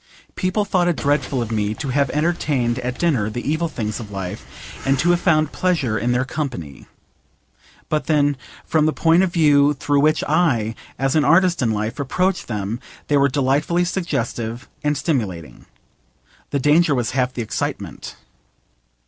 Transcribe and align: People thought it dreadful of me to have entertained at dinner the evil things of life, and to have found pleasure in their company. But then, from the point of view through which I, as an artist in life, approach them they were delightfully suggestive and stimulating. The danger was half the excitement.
People 0.33 0.65
thought 0.65 0.87
it 0.87 0.95
dreadful 0.95 1.43
of 1.43 1.51
me 1.51 1.75
to 1.75 1.89
have 1.89 2.09
entertained 2.09 2.79
at 2.79 2.97
dinner 2.97 3.29
the 3.29 3.47
evil 3.47 3.67
things 3.67 3.99
of 3.99 4.09
life, 4.09 4.81
and 4.83 4.97
to 4.97 5.11
have 5.11 5.19
found 5.19 5.51
pleasure 5.51 5.95
in 5.95 6.11
their 6.11 6.25
company. 6.25 6.87
But 7.87 8.07
then, 8.07 8.35
from 8.65 8.87
the 8.87 8.93
point 8.93 9.21
of 9.21 9.31
view 9.31 9.75
through 9.75 9.99
which 9.99 10.23
I, 10.23 10.73
as 10.97 11.15
an 11.15 11.23
artist 11.23 11.61
in 11.61 11.69
life, 11.71 11.99
approach 11.99 12.47
them 12.47 12.79
they 13.09 13.17
were 13.17 13.29
delightfully 13.29 13.85
suggestive 13.85 14.67
and 14.83 14.97
stimulating. 14.97 15.67
The 16.49 16.57
danger 16.59 16.95
was 16.95 17.11
half 17.11 17.31
the 17.35 17.43
excitement. 17.43 18.15